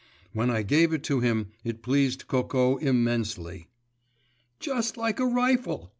[0.33, 3.67] When I gave it to him, it pleased Coco immensely.
[4.59, 5.89] "Just like a rifle!"